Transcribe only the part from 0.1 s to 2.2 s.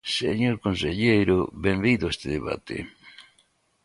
Señor conselleiro, benvido a